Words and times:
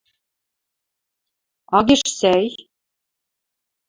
Агеш 1.77 2.03
сӓй. 2.17 2.45